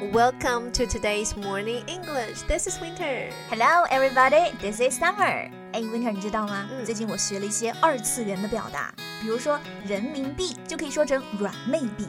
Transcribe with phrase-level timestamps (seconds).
[0.00, 2.42] Welcome to today's morning English.
[2.46, 3.30] This is Winter.
[3.50, 4.52] Hello, everybody.
[4.60, 5.50] This is Summer.
[5.72, 6.68] 哎，Winter，你知道吗？
[6.70, 12.06] 嗯最近我学了一些二次元的表达，比如说人民币就可以说成软妹币。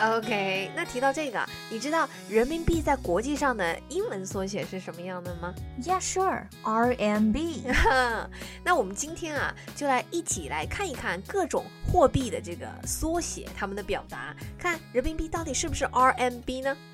[0.00, 6.44] OK，那提到这个，你知道人民币在国际上的英文缩写是什么样的吗？Yeah, sure.
[6.62, 7.62] RMB.
[8.64, 16.76] 那我们今天啊，就来一起来看一看各种货币的这个缩写，它们的表达，看人民币到底是不是 RMB 呢？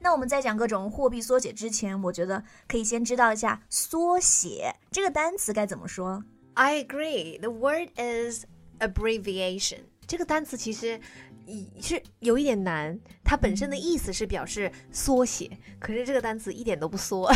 [0.00, 6.22] 那我们在讲各种货币缩写之前，我觉得可以先知道一下缩写这个单词该怎么说。
[6.54, 7.40] I agree.
[7.40, 8.44] The word is
[8.78, 9.80] abbreviation.
[10.06, 11.00] 这个单词其实
[11.46, 17.28] 以是有一点难，它本身的意思是表示缩写，可是这个单词一点都不缩，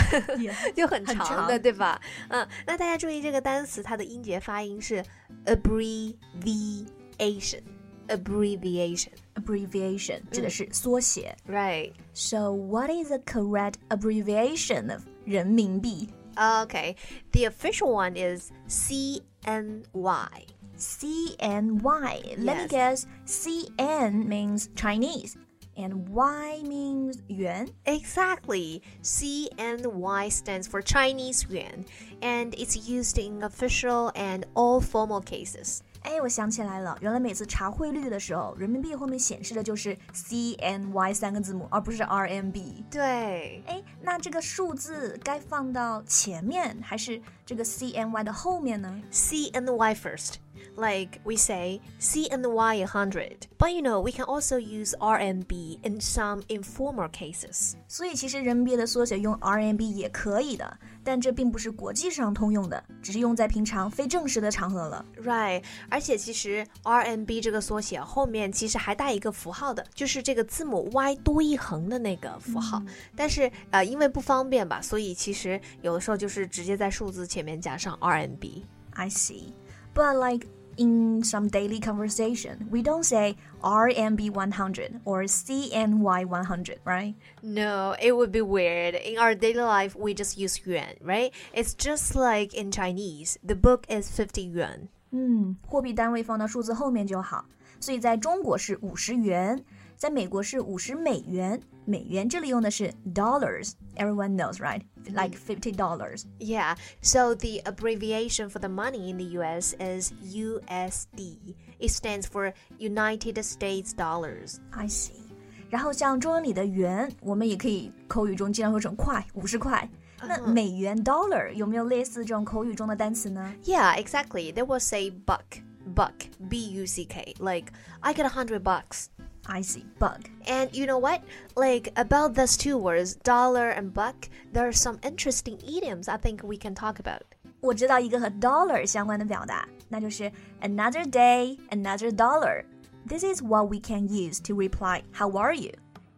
[0.74, 2.00] 就很很长的，长对吧？
[2.28, 5.04] 嗯，那大家注意这个单词它的音节发音是
[5.46, 7.62] abbreviation。
[8.11, 11.35] abbreviation Abbreviation 指的是缩写。
[11.47, 16.95] right So what is the correct abbreviation of 人民币 okay
[17.31, 22.35] the official one is CNY CNY.
[22.37, 22.69] Let me Yes.
[22.69, 23.07] guess.
[23.25, 25.35] CN means Chinese
[25.75, 27.69] and Y means yuan.
[27.85, 28.81] Exactly.
[29.01, 31.85] CNY stands for Chinese yuan,
[32.21, 35.81] and it's used in official and all formal cases.
[36.02, 42.84] 哎，我想起来了，原来每次查汇率的时候，人民币后面显示的就是 CNY 三个字母，而不是 RMB。
[42.90, 50.34] 对，哎，那这个数字该放到前面，还是这个 CNY 的后面呢？CNY first.
[50.75, 53.47] Like we say CNY 100.
[53.57, 57.73] But you know, we can also use RMB in some informal cases.
[57.87, 65.03] 所以其实人民币的缩写用 RMB 也可以的，但这并不是国际上通用的，只是用在平常非正式的场合了。
[65.23, 72.83] Right，而且其实 RMB 这个缩写后面其实还带一个符号的，就是这个字母 Y 多一横的那个符号。
[73.15, 78.63] 但是呃，因为不方便吧，所以其实有的时候就是直接在数字前面加上 RMB。
[78.93, 79.53] I see.
[79.93, 80.47] But like
[80.77, 87.15] in some daily conversation, we don't say RMB 100 or CNY 100, right?
[87.41, 88.93] No, it would be weird.
[88.93, 91.33] In our daily life, we just use yuan, right?
[91.51, 94.89] It's just like in Chinese, the book is 50 yuan.
[95.11, 97.45] 嗯，货币单位放到数字后面就好。
[97.79, 99.63] 所以在中国是五十元，
[100.01, 101.59] 在美国是五十美元。
[101.85, 103.71] 美元这里用的是 dollars.
[103.95, 104.81] Everyone knows, right?
[105.05, 106.23] Like fifty dollars.
[106.37, 111.55] Yeah, so the abbreviation for the money in the US is USD.
[111.79, 114.57] It stands for United States dollars.
[114.71, 115.23] I see.
[115.69, 119.89] 然后像中文里的元，我们也可以口语中经常说成块，五十块。
[120.21, 123.53] 那美元 dollar 有没有类似这种口语中的单词呢？
[123.63, 124.51] Yeah, exactly.
[124.51, 125.61] There was a buck.
[125.95, 126.13] Buck.
[126.49, 127.35] B U C K.
[127.39, 129.05] Like, I get a hundred bucks.
[129.45, 129.85] I see.
[129.97, 130.27] Bug.
[130.45, 131.21] And you know what?
[131.55, 136.43] Like, about those two words, dollar and buck, there are some interesting idioms I think
[136.43, 137.21] we can talk about.
[137.61, 140.31] 我知道一个和 dollar 相关的表达，那就是
[140.61, 142.65] another day, another dollar.
[143.07, 145.71] This is what we can use to reply, How are you?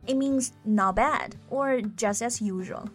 [0.08, 2.88] It means not bad or just as usual.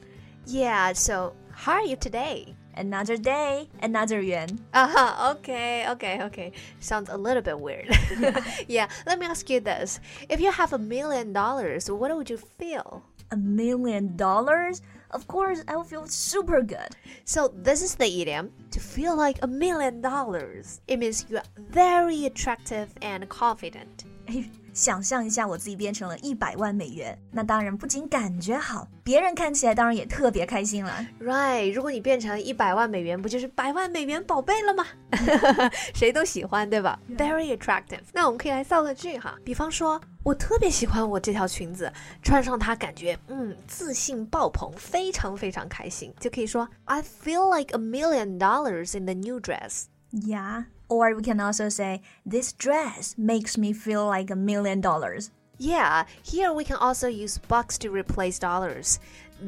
[0.46, 2.56] Yeah, so, how are you today?
[2.79, 4.57] Another day, another yuan.
[4.73, 6.53] Uh-huh, okay, okay, okay.
[6.79, 7.89] Sounds a little bit weird.
[8.69, 9.99] yeah, let me ask you this.
[10.29, 13.03] If you have a million dollars, what would you feel?
[13.31, 14.81] A million dollars?
[15.11, 16.95] Of course, I would feel super good.
[17.25, 20.79] So this is the idiom to feel like a million dollars.
[20.87, 24.05] It means you are very attractive and confident.
[24.79, 31.05] 哎，想象一下我自己变成了一百万美元，那当然不仅感觉好，别人看起来当然也特别开心了。
[31.19, 34.85] Right，如果你变成一百万美元，不就是百万美元宝贝了吗？
[35.93, 37.99] 谁都喜欢，对吧？Very attractive。
[38.13, 41.91] 那我们可以来造个句哈，比方说，我特别喜欢我这条裙子，
[42.23, 49.85] 穿上它感觉嗯自信爆棚，非常非常开心，就可以说 I feel like a million dollars in the new dress。
[50.11, 50.65] Yeah.
[50.88, 55.30] Or we can also say, this dress makes me feel like a million dollars.
[55.58, 58.98] Yeah, here we can also use bucks to replace dollars.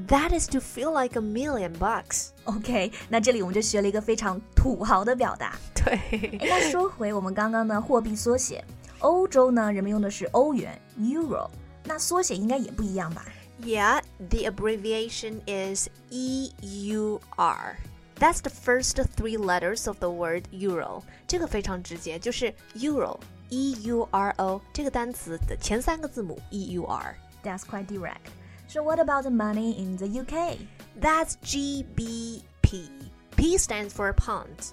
[0.09, 2.29] That is to feel like a million bucks.
[2.45, 5.57] OK，那这里我们就学了一个非常土豪的表达。
[5.75, 8.65] 对诶那说回我们刚刚的货币缩写，
[9.01, 11.49] 欧洲呢，人们用的是欧元 （euro），
[11.85, 13.25] 那缩写应该也不一样吧？
[13.63, 17.77] ，Yeah, the abbreviation is EUR.
[18.21, 21.03] That's the first three letters of the word euro。
[21.27, 27.15] 这个非常直接，就是 euro，e u r o 这个单词的前三个字母 e u r。
[27.43, 28.31] That's quite direct.
[28.69, 30.57] So what about the money in the UK?
[31.01, 32.91] That's G B P.
[33.37, 34.71] P stands for pound.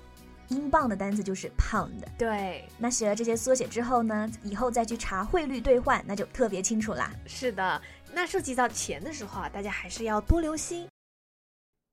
[0.47, 2.01] 英镑的单词就是 pound。
[2.17, 7.11] 对，那学了这些缩写之后呢，以后再去查汇率兑换，那就特别清楚啦。
[7.25, 7.81] 是的。
[8.13, 10.87] 那涉及到钱的时候啊，大家还是要多留心。